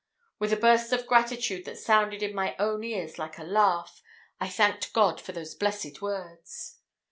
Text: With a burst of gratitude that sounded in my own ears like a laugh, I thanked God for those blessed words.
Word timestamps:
With 0.39 0.51
a 0.51 0.55
burst 0.57 0.91
of 0.93 1.05
gratitude 1.05 1.63
that 1.65 1.77
sounded 1.77 2.23
in 2.23 2.33
my 2.33 2.55
own 2.57 2.83
ears 2.83 3.19
like 3.19 3.37
a 3.37 3.43
laugh, 3.43 4.01
I 4.39 4.49
thanked 4.49 4.93
God 4.93 5.21
for 5.21 5.31
those 5.31 5.53
blessed 5.53 6.01
words. 6.01 6.79